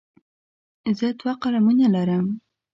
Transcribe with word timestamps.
زه 0.97 1.07
دوه 1.19 1.33
قلمونه 1.43 1.85
لرم. 1.95 2.25